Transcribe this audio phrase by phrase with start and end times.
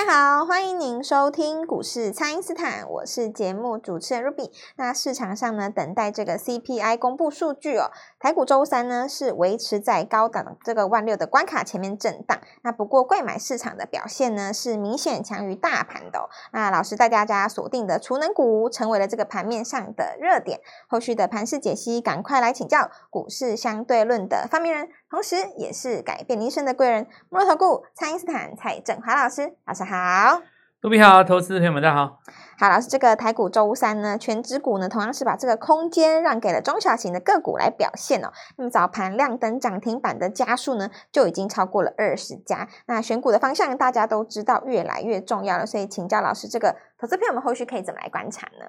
[0.00, 4.50] 大家好，欢迎您收听股市蔡因斯坦，我是节目主持人 Ruby。
[4.76, 7.90] 那市场上呢，等待这个 CPI 公布数据哦。
[8.18, 12.40] 台股周三呢是维持在高档这个万六的关卡前面震荡。
[12.62, 16.30] 那不过贵买市场的表现呢是明显强于大盘的哦。
[16.54, 20.60] 那老师带大家锁定的储能股成为了这个盘面上的热点。
[20.88, 29.56] 后续的盘势解析，赶快来请教股市相对论的发明人，同时也是改变你一生的贵人——摩尔投顾蔡因斯坦蔡振华老师。
[29.66, 30.40] 老师好，
[30.82, 32.20] 卢比好，投资朋友们大家好。
[32.56, 38.30] 好，老师，这个台股周三呢，全指股呢，同样是把这个空间让给了中小型的个股来表现哦。
[38.56, 42.68] 那么早盘亮灯涨停板的家数呢，就已经超过了二十家。
[42.86, 45.66] 那选股的方向大家都知道，越来越重要了。
[45.66, 48.64] 所以请教老师，这个投资朋友们后续可以怎么来观察呢？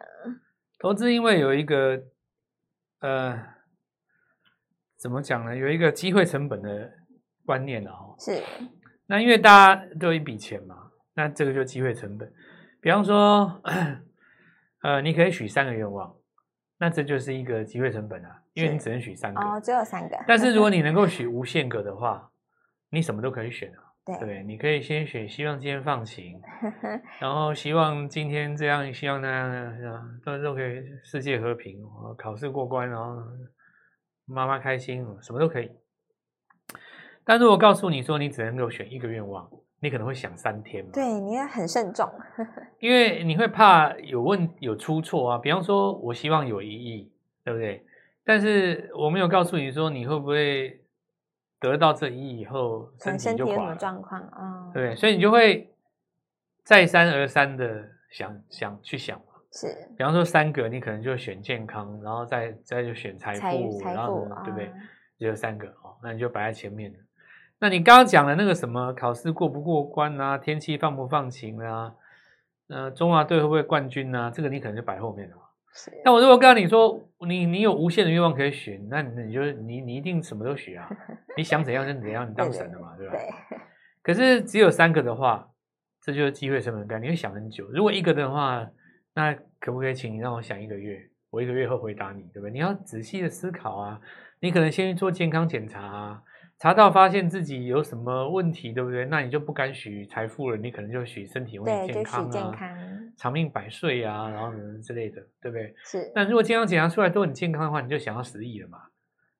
[0.80, 2.00] 投资因为有一个
[3.00, 3.40] 呃，
[5.02, 5.56] 怎么讲呢？
[5.56, 6.92] 有一个机会成本的
[7.46, 8.16] 观念哦。
[8.20, 8.42] 是。
[9.08, 10.76] 那因为大家都有一笔钱嘛。
[11.14, 12.34] 那这个就机会成本，
[12.80, 13.62] 比方说，
[14.82, 16.16] 呃，你可以许三个愿望，
[16.80, 20.18] 那这就是一个机会成本啊，因为你只能许三个，哦，只有三个。
[20.26, 22.32] 但是如果你能够许无限个的话，
[22.92, 26.40] 你什么都可以选啊，对，对，你可以先选希望今天放晴，
[27.20, 31.78] 然后希望今天这样，希望那样，那样，都都可以世界和平，
[32.18, 33.22] 考试过关，然后
[34.32, 35.70] 妈妈开心，什么都可以。
[37.24, 39.50] 但如果告诉你说你只能够选一个愿望。
[39.84, 40.92] 你可能会想三天嘛？
[40.94, 42.08] 对，你也很慎重，
[42.78, 45.38] 因为你会怕有问有出错啊。
[45.40, 47.12] 比方说，我希望有一亿，
[47.44, 47.84] 对不对？
[48.24, 50.80] 但是我没有告诉你说你会不会
[51.60, 54.70] 得到这一亿以后身体就垮了，身体有什么状况啊？
[54.72, 55.74] 对，所以你就会
[56.64, 59.31] 再三而三的想想去想嘛。
[59.54, 64.72] 是，比方说三个，你可能就选健康，然后再再就选财富，然后对不对？
[65.18, 66.98] 只有三个哦，那你就摆在前面了。
[67.60, 71.94] 那你刚刚讲的那个什么考试过不过关啊，天气放不放晴啊，
[72.70, 74.32] 呃，中华队会不会冠军啊？
[74.34, 75.44] 这个你可能就摆后面了嘛。
[75.74, 75.92] 是。
[76.04, 80.90] 那我如果告诉你说，你你有无限的愿望可以许，那你你就你你一定什么都许啊。
[81.38, 83.14] 你想怎样就怎样，你当神了嘛，对，吧？
[83.14, 83.60] 对。
[84.02, 85.48] 可是只有三个的话，
[86.02, 87.68] 这就是机会成本概念，你会想很久。
[87.72, 88.68] 如果一个的话，
[89.14, 91.00] 那可不可以请你让我想一个月？
[91.30, 92.52] 我一个月后回答你，对不对？
[92.52, 94.00] 你要仔细的思考啊。
[94.40, 96.24] 你可能先去做健康检查啊。
[96.58, 99.06] 查到发现自己有什么问题，对不对？
[99.06, 102.78] 那你就不敢许财富了，你可能就许身体永远健康啊，健康
[103.18, 105.74] 长命百岁啊，然后之类的，对不对？
[105.84, 106.12] 是。
[106.14, 108.78] 那如果健康检查出来都很健康的话，你就想要十亿了嘛，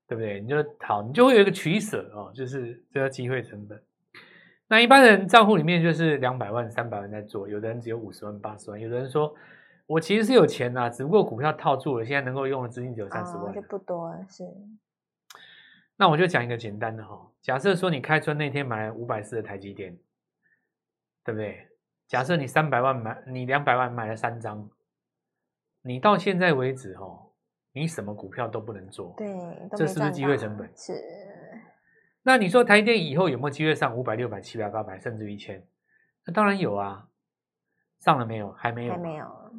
[0.08, 0.40] 对不对？
[0.40, 3.80] 你就好，你就会有一个取舍哦，就是这个机会成本。
[4.66, 9.32] 那一般人账户里面就是两百万、三百万在做，有的人只有五十万、八十万，有的人说
[9.86, 14.44] 我其实是有钱呐，只不过股票套住了，现在能够用的资金只有三十万，哦，就不多了，是。
[15.96, 19.96] 那我就讲一个简单的哈，假设说你开春那天买了五百四的台积电，
[21.24, 21.68] 对不对？
[22.08, 24.68] 假设你三百万买，你两百万买了三张，
[25.82, 27.30] 你到现在为止哈，
[27.72, 29.26] 你什么股票都不能做，对，
[29.76, 30.70] 这是不是机会成本？
[30.76, 30.92] 是。
[32.22, 35.66] 那你说台积电以后有没有机会上五百、六百、七百、八百，甚至于一千？
[36.24, 37.08] 那当然有啊，
[37.98, 38.52] 上了没有？
[38.52, 39.52] 还没有，还没有。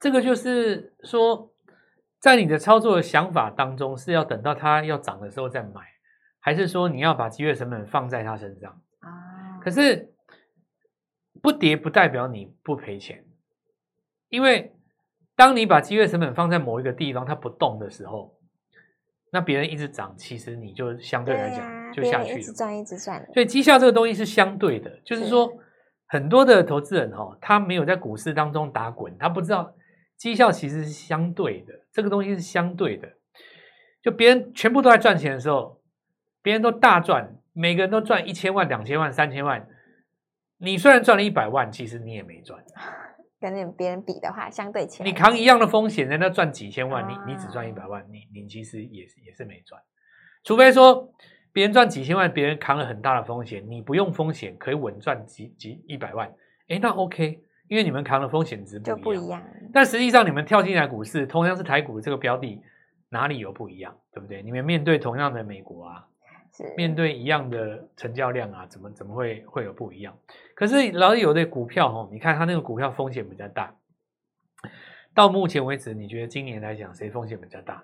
[0.00, 1.52] 这个就是说。
[2.18, 5.82] 在你的操作的想法当中，是要等到它要涨的时候再买，
[6.40, 9.60] 还是说你要把机会成本放在它身上啊？
[9.62, 10.12] 可是
[11.40, 13.24] 不跌不代表你不赔钱，
[14.28, 14.74] 因为
[15.36, 18.34] 当你把机会成本放在某一个地方它不动的时候，
[19.30, 23.24] 那别人一直涨，其实你就相对来讲就下去了，一直赚一直赚。
[23.34, 25.52] 所以绩效这个东西是相对的，就是说
[26.06, 29.72] 很多的投资人哈，他没有在股市当中打滚，他不知道。
[30.16, 33.08] 绩效其实是相对的，这个东西是相对的。
[34.02, 35.80] 就别人全部都在赚钱的时候，
[36.42, 39.68] 别人都大赚，每个人都赚一千万、两千万、三千万。
[40.58, 42.64] 你虽然赚了一百万，其实你也没赚。
[43.38, 49.80] 跟别人比的话，相对起来，你扛一样的风险，人家赚几千万，啊、你你只赚一百万，你你其实也是也是没赚。
[50.42, 51.12] 除非说
[51.52, 56.32] 别人赚几千万，别人扛了很大的风险，你不用风险可以稳赚几几一百万，
[56.68, 57.42] 诶，那 OK。
[57.68, 59.42] 因为你们扛的风险值不一样，不一样，
[59.72, 62.62] 但实际上你们跳进来股市，同样是台股这个标的，
[63.08, 64.42] 哪里有不一样，对不对？
[64.42, 66.06] 你们面对同样的美国啊，
[66.52, 70.16] 是面对一样的成交量啊，怎么怎么会会有不一样？
[70.54, 73.74] 可是老有的股票哦，你看它那个股票风险比较大。
[75.12, 77.82] 到目前为止，你觉得今年来讲谁风险比较大？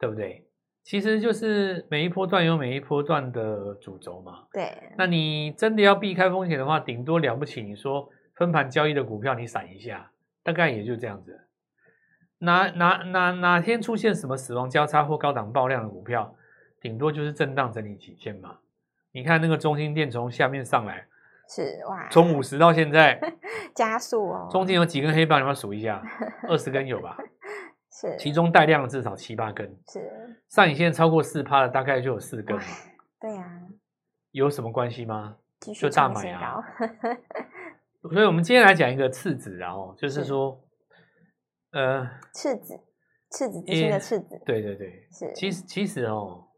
[0.00, 0.44] 对不对？
[0.82, 4.44] 其实就是每一波段有每一波段的主轴嘛。
[4.52, 4.72] 对。
[4.96, 8.10] 那你真的要避开风险的话，顶多了不起，你说。
[8.36, 10.10] 分盘交易的股票，你闪一下，
[10.42, 11.40] 大概也就这样子。
[12.38, 16.36] 哪哪哪哪天出现什么死亡交叉或高档爆量的股票，
[16.80, 18.58] 顶多就是震荡整理几天嘛。
[19.12, 21.06] 你看那个中心电从下面上来，
[21.48, 23.18] 是哇，从五十到现在
[23.74, 26.02] 加速哦，中间有几根黑棒，你要数一下，
[26.46, 27.16] 二十根有吧？
[27.90, 32.58] 是，其中带量的至少七八根，是上影线超过四趴的大概就有四根，
[33.18, 33.62] 对呀、啊，
[34.32, 35.36] 有什么关系吗？
[35.74, 36.62] 就大买啊！
[38.02, 40.62] 所以，我们今天来讲一个次子，然后就是说，
[41.72, 42.80] 呃，赤子，
[43.32, 45.32] 赤子之心的赤子，对对对，是。
[45.34, 46.48] 其实，其实哦，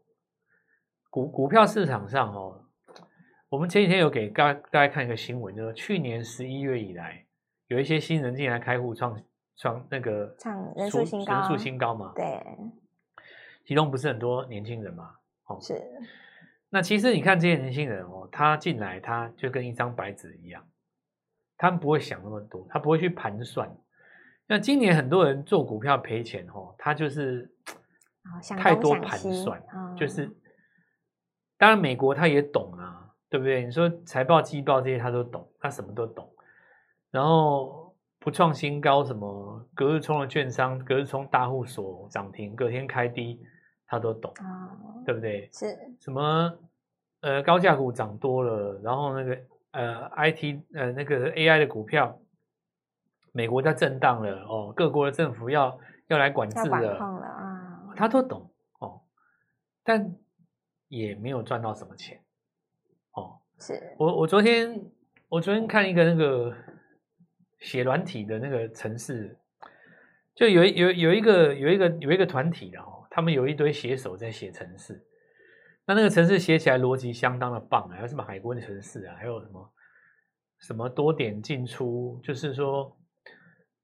[1.09, 2.65] 股股票市场上哦，
[3.49, 7.25] 我们前几天有给大大家看一个新闻，就是去年十一月以来，
[7.67, 9.19] 有一些新人进来开户创
[9.57, 12.23] 创那个创人数新高，人数新高嘛，对。
[13.65, 15.15] 其中不是很多年轻人嘛，
[15.45, 15.73] 哦，是。
[16.69, 20.63] 那其实你看这些年轻人哦，他进来他就跟一张白纸一样，
[21.59, 23.71] 他们不会想那么多，他不会去盘算。
[24.47, 27.53] 那今年很多人做股票赔钱哦，他就是
[28.57, 30.27] 太多盘算，哦、就是
[31.55, 33.63] 当然美国他也懂啊，对不对？
[33.63, 36.27] 你说财报、季报这些他都懂，他什么都懂。
[37.11, 43.39] 然后不创新高，什么隔日冲的券商，隔日冲大户所涨停，隔天开低。
[43.91, 45.49] 他都懂，哦、对不对？
[45.51, 46.53] 是什么？
[47.21, 49.35] 呃，高价股涨多了，然后那个
[49.71, 52.19] 呃，IT 呃那个 AI 的股票，
[53.31, 59.01] 美国在震荡了哦，各国的政府要要来管制了，了啊，他都懂哦，
[59.83, 60.15] 但
[60.87, 62.19] 也没有赚到什么钱
[63.13, 63.39] 哦。
[63.59, 64.89] 是我我昨天
[65.27, 66.55] 我昨天看一个那个
[67.59, 69.37] 写软体的那个城市，
[70.33, 72.95] 就有有有一个有一个有一个团体的哦。
[73.11, 75.03] 他们有一堆写手在写程式，
[75.89, 79.73] 那那个城市写起来逻辑相当的棒啊，还有什么海龟程式啊，还有什么
[80.59, 82.95] 什么多点进出，就是说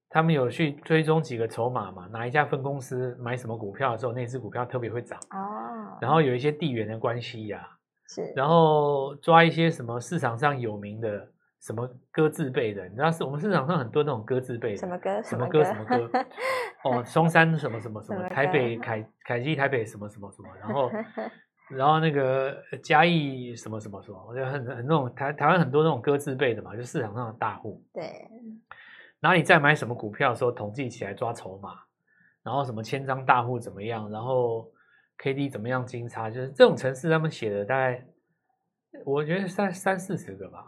[0.10, 7.74] 他们有去追踪几个筹码嘛，哪一家分公司买什么股票的时候，那只股票特别会涨哦，然后有一些地缘的关系呀、啊，
[8.08, 11.32] 是，然后抓一些什么市场上有名的。
[11.62, 12.88] 什么歌字辈的？
[12.88, 15.24] 你知道是我们市场上很多那种歌字辈的，什么歌？
[15.24, 15.64] 什么歌？
[15.64, 16.08] 什么歌？
[16.84, 18.30] 哦，松山什么什么什么？
[18.30, 20.50] 台北凯凯基台北什么什么什么？
[20.60, 20.92] 然后
[21.70, 24.26] 然后那个嘉义什么什么什么？
[24.28, 27.84] 我觉得很很那种台台湾很多那种歌字辈的嘛，就市场上的大户。
[27.94, 28.30] 对，
[29.20, 31.80] 哪里在买什么股票的时候，统计起来抓筹码，
[32.44, 34.72] 然后什么千张大户怎么样，然后
[35.18, 38.06] K D 怎么样金叉，就是这种程式他们写的大概，
[39.04, 40.64] 我觉得三三四十个吧。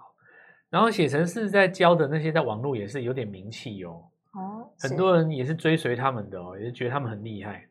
[0.70, 4.04] 然后写程式在教的那些在网络也是有点名气哦，
[4.34, 7.70] 哦，很多人也是追随他们的哦，也是觉得他们很厉害。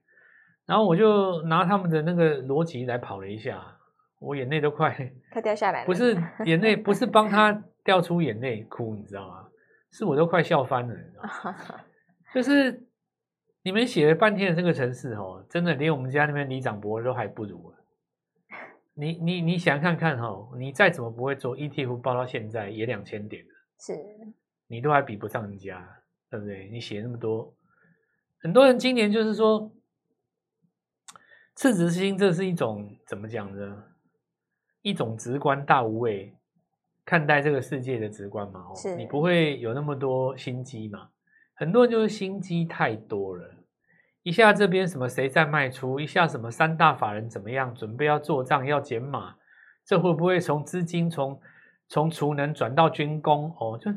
[0.67, 3.63] 然后我就拿他们的那个逻辑来跑了一下，
[4.19, 4.95] 我眼泪都快
[5.33, 5.87] 快掉下来了。
[5.87, 9.49] 不是眼泪，不是帮他 掉出眼泪哭，你知道吗？
[9.93, 11.57] 是我都快笑翻了，你知道吗？
[12.35, 12.85] 就是
[13.63, 17.73] 你们写了半天的这个城市哦，真的连我们家那边李长博都还不如。
[18.99, 23.93] 你你你想看看哈，你再怎么不会做 ETF，报到现在也两千点了，是，
[24.67, 25.87] 你都还比不上人家，
[26.31, 26.69] 对不对？
[26.73, 27.55] 你写那么多，
[28.41, 29.71] 很多人今年就是说，
[31.57, 33.85] 赤子之心，这是一种怎么讲呢？
[34.83, 36.33] 一种直观大无畏
[37.05, 41.09] 看待这个世界的直观嘛，是，你不会有那么多心机嘛？
[41.55, 43.55] 很多人就是心机太多了。
[44.23, 49.37] 一下这边什么谁在卖出，一下什么三大法人怎么样，准备要做账要减码，
[49.85, 51.41] 这会不会从资金从
[51.89, 53.55] 从储能转到军工？
[53.59, 53.91] 哦，就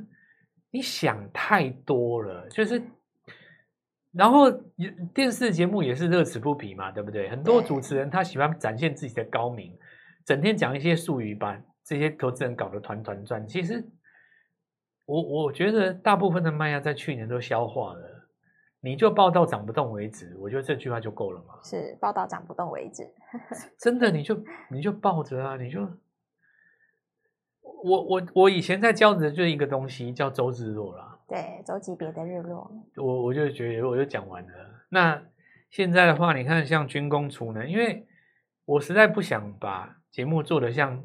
[0.72, 2.82] 你想太多了，就是，
[4.12, 4.52] 然后
[5.14, 7.30] 电视节目也是乐此不疲嘛，对不对？
[7.30, 9.78] 很多主持人他喜欢展现自己的高明，
[10.26, 13.48] 整天讲一些术语，把这些投资人搞得团团转。
[13.48, 13.88] 其实
[15.06, 18.16] 我我觉得大部分的卖压在去年都消化了。
[18.82, 21.56] 你就抱到涨不动为止，我觉得这句话就够了嘛。
[21.62, 23.04] 是抱到涨不动为止，
[23.78, 25.82] 真的，你就你就抱着啊，你就
[27.62, 31.09] 我我我以前在教的就是一个东西叫周芷若啦。
[31.30, 32.70] 对，周级别的日落。
[32.98, 34.50] 我我就觉得我就讲完了。
[34.90, 35.22] 那
[35.70, 38.08] 现在的话，你看像军工储能，因为
[38.66, 41.04] 我实在不想把节目做的像。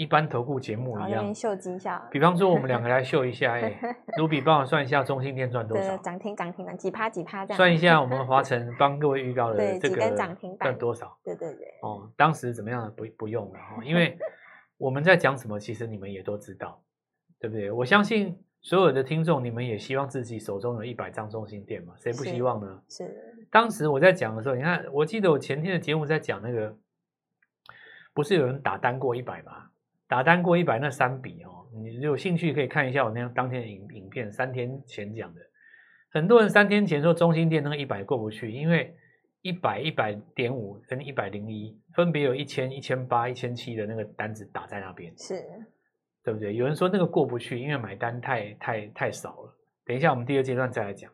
[0.00, 2.00] 一般投顾节目一样，秀绩效。
[2.12, 3.80] 比方说，我们两 个来秀一下，哎
[4.16, 5.96] ，Ruby 帮我算一下中兴电赚多少？
[5.98, 7.56] 涨停涨停的几趴几趴这样。
[7.56, 11.18] 算一下我们华 晨帮各位预告的这个涨停赚多少？
[11.24, 11.66] 对对对。
[11.82, 12.94] 哦，当时怎么样？
[12.96, 14.16] 不不用了哈，因为
[14.78, 16.80] 我们在讲什么，其实你们也都知道，
[17.40, 17.68] 对不对？
[17.72, 21.94] 我相信所有的听众，你们也希望自己手中有一百张中心店嘛？
[21.96, 22.82] 谁不希望呢？
[22.86, 23.06] 是。
[23.06, 26.76] 是当时我在讲的时候，你看，我记得我前天的节目在讲那个，
[28.12, 29.70] 不是有人打单过一百吗？
[30.06, 35.40] 打单过一百那三笔哦，你有兴趣可以看一下我那样当天的影影片，三天前讲的。
[36.10, 38.94] 很多人三天前说中心店那个一百过不去，因为
[39.40, 45.42] 一百一百点五跟一百零一分别有一千一千八一千七的那个单子打在那边，是，
[46.28, 46.54] 对不对？
[46.54, 49.56] 有人说那个过不去，因为买单太太太少了。
[49.86, 51.10] 等一下，我们第二阶段再来讲。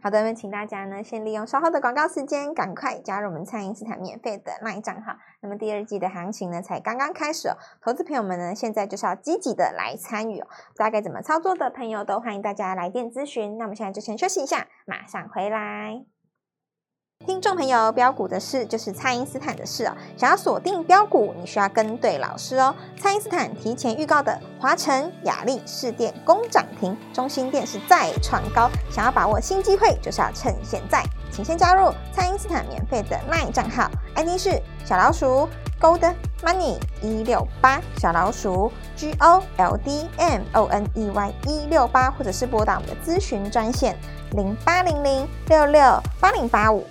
[0.00, 5.14] 好的，那请大家呢先利用稍后的广告时间，赶快加入我们蔡因斯坦免费的 LINE 账号。
[5.42, 10.46] 那么第二季的行情呢才刚刚开始哦，投资朋友们呢现在就是要积极的来参与哦。
[10.48, 13.58] 不知道该怎么操作的朋友都欢迎大家来电咨询。
[13.58, 16.15] 那我们现在就先休息一下，马上回来。
[17.24, 19.96] 听众朋友，标股的事就是蔡因斯坦的事哦。
[20.16, 22.72] 想要锁定标股，你需要跟对老师哦。
[23.00, 28.70] 蔡因斯坦提前预告的华城、雅力、士电攻涨停，中兴电是再创高。
[28.90, 31.02] 想要把握新机会，就是要趁现在。
[31.32, 35.48] 请先加入蔡因斯坦免费的 LINE 账号，ID 是小老鼠
[35.80, 43.98] Gold Money 一六八，小老鼠 G O L D M O N E Y 一六八，或者是拨打我们的咨询专线
[44.30, 46.86] 零八零零六六八零八五。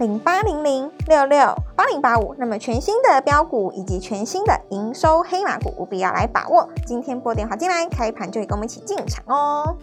[0.00, 6.66] 零八零零六六八零八五，那么全新的标股以及全新的营收黑马股，务必要来把握。
[6.86, 9.76] 今天拨电话进来，开盘就会跟我们一起进场哦。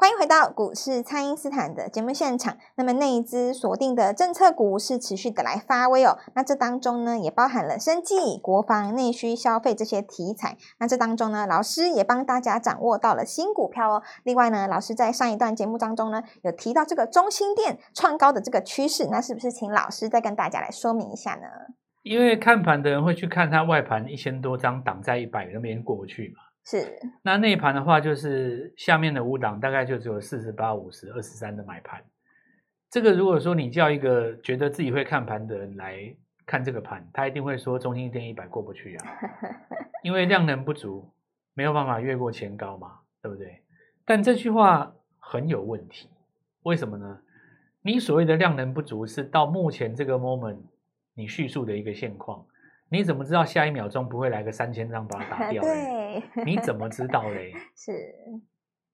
[0.00, 2.56] 欢迎回到股市，蔡因斯坦的节目现场。
[2.76, 6.16] 那么内资锁定的政策股是持续的来发威哦。
[6.36, 10.56] 那这当中呢，也包含了生技、国防、内需、消费这些题材。
[10.78, 14.02] 那这当中呢，老师也帮大家掌握到了新股票哦。
[14.22, 19.08] 另外呢，老师在上一段节目当中呢，有提到这个中心店创高的这个趋势。
[19.10, 21.48] 那是不是请老师再跟大家来说明一下呢？
[22.04, 26.44] 因为看盘的人会去看它外盘一千多张挡在一百那边过不去嘛。
[26.70, 32.04] 是，那内盘的话，就是下面的五档大概就只有四十八、五十、二十三的买盘。
[32.90, 39.06] 这个如果说你叫一个觉得自己会看盘的人来看这个盘，他一定会说中兴电一百过不去啊，
[40.04, 41.08] 因为量能不足，
[41.54, 43.62] 没有办法越过前高嘛，对不对？
[44.04, 46.10] 但这句话很有问题，
[46.64, 47.18] 为什么呢？
[47.80, 50.58] 你所谓的量能不足，是到目前这个 moment
[51.14, 52.44] 你叙述的一个现况。
[52.90, 55.60] 你怎么知道下一秒钟不会来个三千张把它打掉？
[55.64, 55.97] 对，
[56.44, 57.52] 你怎 么知道嘞？
[57.76, 57.92] 是，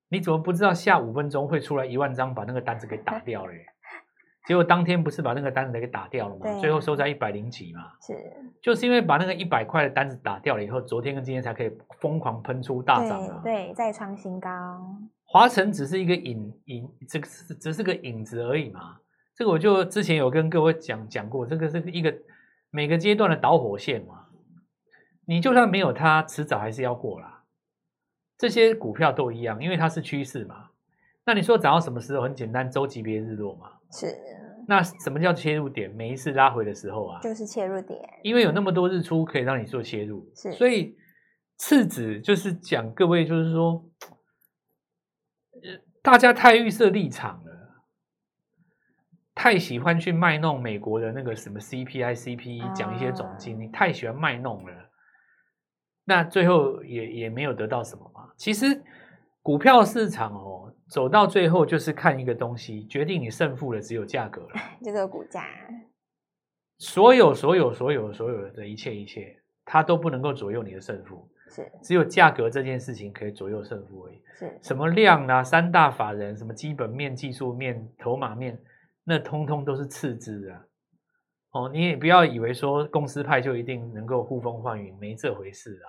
[0.09, 3.67] 你怎么不知道下五分钟会出来一万张把那个单子给打掉嘞？
[4.47, 6.61] 结果当天不是把那个单子给打掉了吗？
[6.61, 7.81] 最后收在一百零几嘛。
[8.01, 8.15] 是，
[8.61, 13.41] 就是因为把那个一百块的单子打掉了以后，昨天跟今天才可以疯狂喷出大涨啊！
[13.43, 14.51] 对，再创新高。
[15.25, 18.99] 华晨只是一个影影，这个是只是个影子而已嘛。
[19.35, 22.15] 这个我就之前有跟各位讲讲过，这个是一个。
[22.71, 24.24] 每个阶段的导火线嘛，
[25.27, 27.45] 你就算没有它，迟早还是要过啦。
[28.37, 30.71] 这些股票都一样，因为它是趋势嘛。
[31.25, 32.23] 那你说涨到什么时候？
[32.23, 33.73] 很简单，周级别日落嘛。
[33.91, 34.15] 是。
[34.67, 35.91] 那什么叫切入点？
[35.91, 38.01] 每一次拉回的时候啊，就是切入点。
[38.23, 40.53] 因为有那么多日出可以让你做切入，是。
[40.53, 40.97] 所以
[41.57, 43.85] 次子就是讲各位，就是说，
[46.03, 47.53] 大家太预设立场了。
[49.35, 54.73] 太喜欢去卖弄美国的那个什么 CPI、CPE，讲一些总经，你太喜欢卖弄了，
[56.05, 58.29] 那最后也也没有得到什么嘛。
[58.37, 58.83] 其实
[59.43, 65.45] 股票市场哦，走到最后就是看一个东西，决定你胜负的只有价格了， 这个股价。
[66.79, 69.35] 所有所有所有所有的一切一切，
[69.65, 74.21] 它都不能够左右你的胜负，是只有价格这件事情可以左右胜负而已。
[74.35, 75.43] 是什么量啊？
[75.43, 78.59] 三大法人，什么基本面、技术面、筹码面。
[79.07, 80.65] 那通通都是次之啊！
[81.55, 85.89] 哦，你也不要以为说公司派就一定能够呼风唤雨，没这回事哦。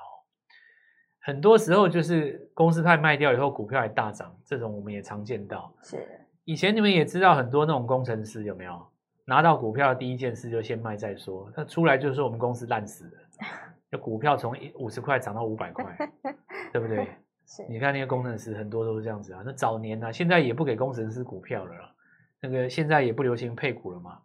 [1.19, 5.73] 很多时候就是公司派卖掉以后，股票还大涨，这种我们也常见到。
[5.81, 5.97] 是，
[6.43, 8.79] 以前你们也知道很多那种工程师有没有
[9.25, 13.47] 拿到股票的第一件事就先卖再说，他出来就是说我们公司烂死了，
[13.91, 15.97] 就股票从五十块涨到五百块，
[16.71, 17.07] 对不对？
[17.47, 19.41] 是，你看那些工程师很多都是这样子啊。
[19.43, 21.91] 那早年呢、啊，现在也不给工程师股票了啦。
[22.39, 24.19] 那个现在也不流行配股了嘛，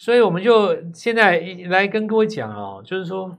[0.00, 3.36] 所以我们就现在来跟各位讲哦，就是说，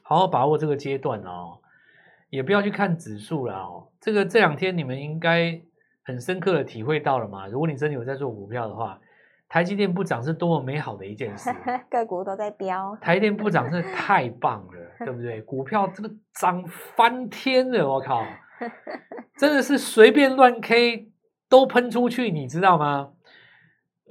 [0.00, 1.58] 好好把握这个阶段哦，
[2.30, 3.88] 也不要去看指数了哦。
[4.00, 5.60] 这个这两天你们应该
[6.02, 7.46] 很深刻的体会到了嘛。
[7.46, 8.98] 如果你真的有在做股票的话，
[9.50, 11.54] 台积电不涨是多么美好的一件事，
[11.90, 15.42] 个股都在飙，台积电不涨真的太棒了， 对不对？
[15.42, 18.24] 股票这个涨翻天了，我靠，
[19.36, 21.10] 真的是随便乱 K。
[21.50, 23.10] 都喷出去，你知道吗？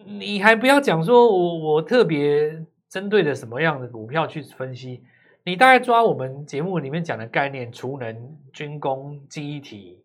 [0.05, 5.03] 你还不要讲说我，我我特别针对的什么样的股票去分析，
[5.43, 10.03] 你大概抓我们节目里面讲的概念，储能、军工、记忆体，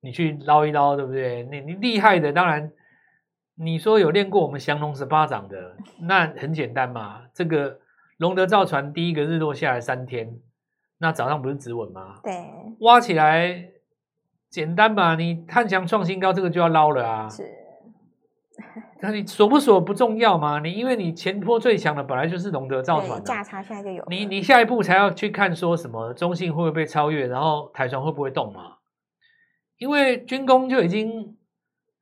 [0.00, 1.44] 你去捞一捞，对不对？
[1.44, 2.70] 你你厉害的，当然
[3.54, 7.22] 你说有练过我们降龙十八掌的，那很简单嘛。
[7.32, 7.78] 这个
[8.18, 10.38] 龙德造船第一个日落下来三天，
[10.98, 12.20] 那早上不是止稳吗？
[12.22, 12.32] 对，
[12.80, 13.70] 挖起来。
[14.50, 17.28] 简单嘛，你探翔创新高，这个就要捞了啊！
[17.28, 17.42] 是，
[19.00, 20.58] 那你锁不锁不重要嘛？
[20.58, 24.04] 你因为你前坡最强的本来就是龙德造船，价差现在就有。
[24.08, 28.78] 你你下一步才要去看说什么中信会不会被超越，然后台船会不会动嘛？
[29.78, 31.36] 因为军工就已经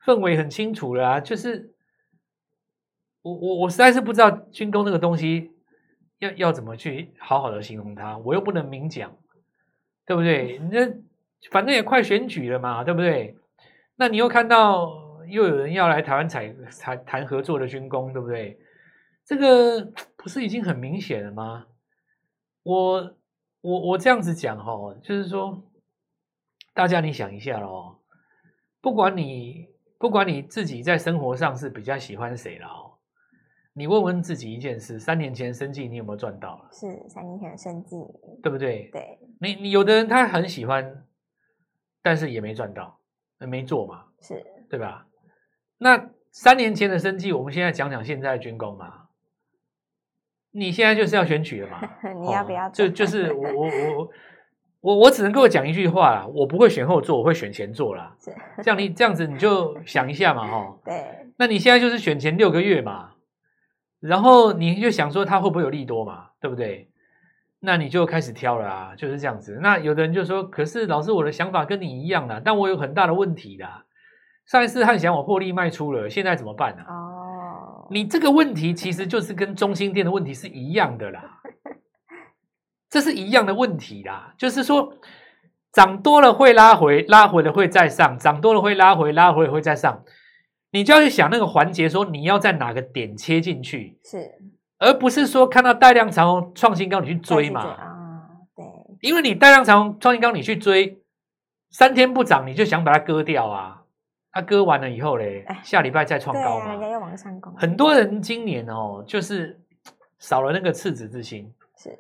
[0.05, 1.75] 氛围很清楚了啊，就是
[3.21, 5.51] 我我我实在是不知道军工这个东西
[6.21, 9.15] 要要怎么去好好的形容它，我又不能明讲，
[10.07, 10.59] 对不对？
[10.59, 10.97] 你这
[11.51, 13.37] 反正也快选举了嘛，对不对？
[13.97, 15.06] 那你又看到。
[15.29, 18.59] 又有人要来台湾采谈谈合作的军工，对不对？
[19.25, 19.85] 这个
[20.17, 21.67] 不是已经很明显了吗？
[22.63, 23.17] 我
[23.61, 25.63] 我我这样子讲哈，就是说，
[26.75, 27.99] 大家你想一下喽，
[28.81, 29.69] 不管你
[29.99, 32.99] 不管你自己在生活上是比较喜欢谁了哦，
[33.73, 36.69] 你问问自己一件事：三年前生计你有没有赚到？
[36.73, 37.97] 是三年前的生计，
[38.43, 38.89] 对不对？
[38.93, 41.05] 对，你你有的人他很喜欢，
[42.03, 43.01] 但是也没赚到，
[43.39, 45.06] 没做嘛，是对吧？
[45.79, 49.05] 那三年前的生计，我们现在讲讲现在的军工嘛。
[50.53, 51.81] 你现在就是要选举了嘛？
[52.21, 52.69] 你要不要？
[52.71, 54.11] 就就是我我我
[54.81, 58.17] 我我只能跟我讲一句话啦，我不会选后座，我会选前座啦。
[58.19, 60.79] 是这样，你这样子你就想一下嘛，哈。
[60.85, 61.33] 对。
[61.39, 63.13] 那你现在就是选前六个月嘛，
[64.01, 66.91] 然后你就想说它会不会有利多嘛，对不对？
[67.61, 69.59] 那你就开始挑了啊，就是这样子。
[69.61, 73.86] 那有的人就说，可是老师我的想法跟你一样啦，但我有很大的问题啦。
[74.47, 76.85] 上一次汉翔我获利卖出了，现在怎么办呢？
[76.89, 81.41] 哦，你这个问题其实就是跟中心店的问题是一样的啦，
[82.89, 84.95] 这是一样的问题啦，就是说
[85.73, 90.05] 涨多了会拉回，拉回了会再上，涨多了会拉回，拉回了会再上，
[90.71, 94.31] 你就要去想那个环节，说你要在哪个点切进去，是，
[94.79, 98.65] 而不是说看到带量长虹创新高你去追嘛，啊，对，
[99.01, 101.03] 因为你带量长虹创新高你去追，
[101.71, 103.83] 三天不涨你就想把它割掉啊。
[104.37, 106.73] 他割完了以后嘞，下礼拜再创高嘛？
[106.73, 107.51] 人家又往上攻。
[107.55, 109.59] 很多人今年哦，就是
[110.19, 111.51] 少了那个赤子之心。
[111.75, 111.99] 是，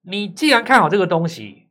[0.00, 1.68] 你既然看好这个东西，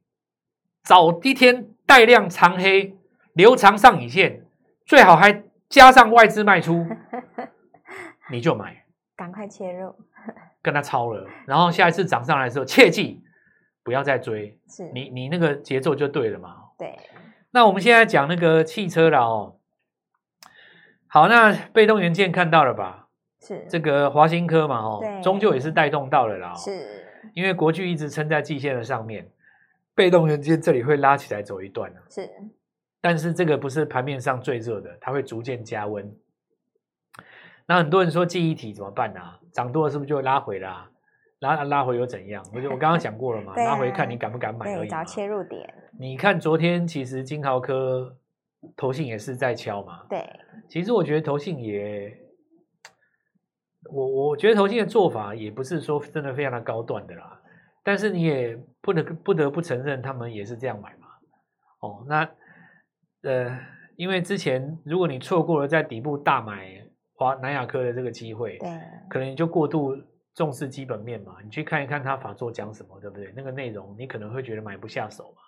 [0.82, 2.96] 早一天带量长黑，
[3.34, 4.46] 留长上影线，
[4.86, 6.88] 最好还加上外资卖出，
[8.32, 8.86] 你就买，
[9.18, 9.94] 赶快切入，
[10.62, 11.28] 跟他抄了。
[11.46, 13.22] 然后下一次涨上来的时候，切记
[13.84, 14.58] 不要再追。
[14.70, 16.56] 是你，你那个节奏就对了嘛。
[16.78, 16.98] 对。
[17.52, 19.58] 那我们现在讲那个汽车了哦。
[21.14, 23.10] 好，那被动元件看到了吧？
[23.42, 24.78] 是这个华新科嘛？
[24.80, 26.54] 哦，终究也是带动到了啦。
[26.54, 29.30] 是，因为国巨一直撑在季线的上面，
[29.94, 31.92] 被动元件这里会拉起来走一段。
[32.10, 32.30] 是，
[33.02, 36.16] 但是这个不是盘面上最热的，它会逐渐加温。
[37.66, 39.38] 那很多人说记忆体怎么办啊？
[39.52, 40.90] 涨多了是不是就会拉回啦？
[41.40, 42.42] 拉拉回又怎样？
[42.56, 44.88] 我就我刚刚讲过了嘛， 拉回看你敢不敢买而已。
[44.88, 45.74] 找切入点。
[46.00, 48.16] 你看昨天其实金豪科。
[48.78, 50.06] 投信也是在敲嘛？
[50.10, 50.24] 对，
[50.70, 52.16] 其实我觉得投信也，
[53.92, 57.42] 我我觉得投信的做法也不是说真的非常的高段的啦，
[57.84, 61.08] 但是你也不能不得不承认他们也是这样买嘛。
[61.82, 62.30] 哦，那
[63.24, 63.60] 呃，
[63.96, 68.70] 因为之前如果你错过了在底部大买华南亚科的这个机会，对，
[69.10, 69.96] 可能你就过度
[70.36, 73.34] 重视基本面嘛，你去看一看他法作讲什么，对不对？
[73.36, 75.42] 那个内容你可能会觉得买不下手嘛。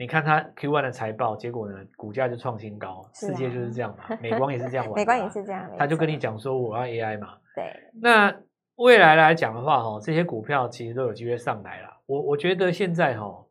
[0.00, 3.02] 你看它 Q1 的财报，结果呢，股价就创新高。
[3.02, 4.94] 啊、世界就是这样嘛， 美光也是这样玩。
[4.96, 7.36] 美光也是这样，他就跟你讲说我要 AI 嘛。
[7.54, 7.70] 对。
[8.00, 8.34] 那
[8.76, 11.98] 未来来讲的话，哈，这些股票其实都有机会上来了。
[12.06, 13.44] 我我觉得现在哈，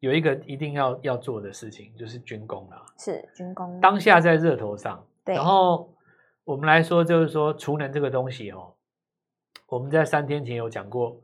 [0.00, 2.84] 有一个一定要要做的事情，就是军工了。
[2.98, 3.78] 是军工。
[3.78, 5.06] 当下在热头上。
[5.24, 5.36] 对。
[5.36, 5.88] 然后
[6.42, 8.74] 我们来说，就是说储能这个东西哦，
[9.68, 11.20] 我们在三天前有讲过。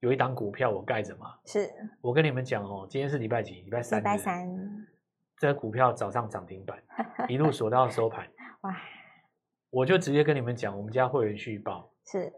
[0.00, 3.60] 有一档股票我盖着嘛，是我跟你们讲哦，今天是礼拜几？
[3.62, 4.00] 礼拜三。
[4.00, 4.48] 礼拜三，
[5.36, 6.78] 这股票早上涨停板，
[7.28, 8.26] 一路锁到收盘。
[8.62, 8.74] 哇！
[9.70, 12.32] 我就直接跟你们讲，我们家会员续报是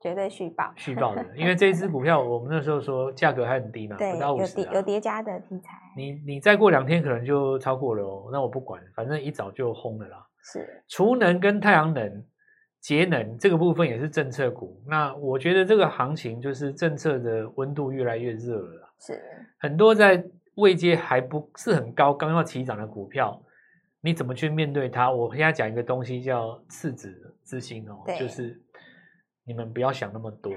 [0.00, 5.78] 绝对续报，续报的，因为这一支股票我们那时候说价格还很低嘛， 对，不到五十，有叠有叠加的题材。
[5.94, 10.26] 你你再过两天可能就超过了哦，那我不管，反正一早就轰了啦。
[10.42, 12.24] 是，储能跟太阳能。
[12.82, 18.92] 节能这个部分也是政策股，那我觉得这个行情就是政策的温度越来越热了。
[18.98, 19.22] 是
[19.60, 20.22] 很多在
[20.56, 23.40] 位阶还不是很高，刚要起涨的股票，
[24.00, 25.12] 你怎么去面对它？
[25.12, 28.60] 我现在讲一个东西叫赤子之心哦，就是
[29.46, 30.52] 你们不要想那么多，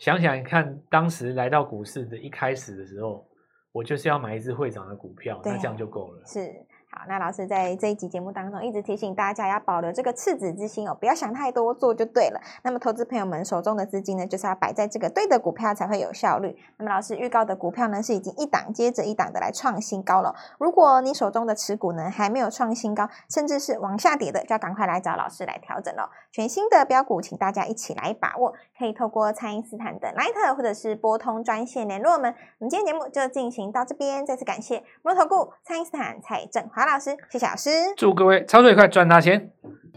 [0.00, 3.24] 想想看，当时来到股市的一开始的时候，
[3.70, 6.26] 我就是要买一只会涨的股票，那这样就够了。
[6.26, 6.52] 是。
[6.90, 12.40] 好，那老师在这一集节目当中一直提醒大家要保留这个赤子之心哦，不要想太多，做就对了。
[12.62, 16.56] 那么投资朋友们手中的资金呢，就是要摆在这个对的股票才会有效率。
[16.78, 20.34] 那么老师预告的股票呢，是已经一档接着一档的来创新高了。
[20.58, 26.10] 如果你手中的持股呢还没有创新高，甚至是往下跌的，就要赶快来找老师来调整了。
[26.32, 32.34] 全新的标股，请大家一起来把握，可以透过蔡因斯坦的 Line 或者是拨通专线联络我们。
[32.58, 37.70] 我们今天节目就进行到这边，再次感谢摩投顾蔡因斯坦蔡正老师，谢谢老师。
[37.96, 39.50] 祝各位操作愉快，赚大钱！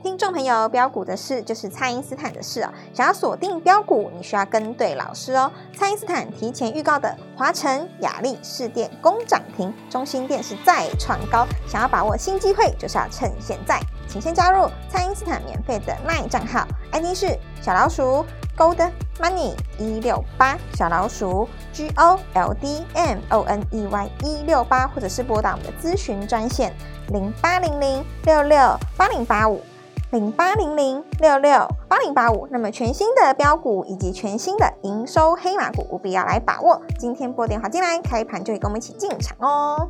[0.03, 2.73] 听众朋友，标股的事就是蔡因斯坦的事哦。
[2.91, 5.51] 想要锁定标股，你需要跟对老师哦。
[5.77, 11.45] 蔡因斯坦提前预告的华晨、雅力市电攻涨停，中心电是再创高。
[11.67, 13.79] 想要把握新机会，就是要趁现在。
[14.07, 18.25] 请先加入蔡因斯坦免费的 LINE 账号，ID 是小老鼠
[18.61, 18.77] Gold
[19.19, 26.71] Money 一六八，小老鼠 G O L D M O N E Y 一六八，或者是拨打我们的咨询专线
[27.07, 29.61] 零八零零六六八零八五。
[30.11, 36.79] 零八零零六六八零八五，那么全新的标股以及全新的营收黑马股，务必要来把握。
[36.99, 39.89] 今天拨电话进来，开盘就会跟我们一起进场哦。